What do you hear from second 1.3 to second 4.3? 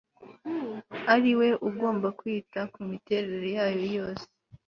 we ugomba kwita ku miterere yayo yose